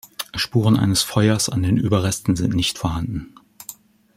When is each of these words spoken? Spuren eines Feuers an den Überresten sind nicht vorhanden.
Spuren 0.33 0.77
eines 0.77 1.03
Feuers 1.03 1.47
an 1.47 1.61
den 1.61 1.77
Überresten 1.77 2.35
sind 2.35 2.55
nicht 2.55 2.79
vorhanden. 2.79 3.35